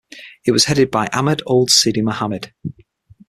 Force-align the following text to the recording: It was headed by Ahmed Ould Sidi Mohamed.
It 0.47 0.51
was 0.51 0.65
headed 0.65 0.89
by 0.89 1.09
Ahmed 1.13 1.43
Ould 1.47 1.69
Sidi 1.69 2.01
Mohamed. 2.01 2.51